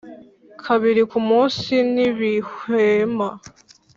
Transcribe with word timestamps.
kabiri 0.63 1.01
ku 1.11 1.19
munsi, 1.29 1.73
ntibihwema. 1.93 3.29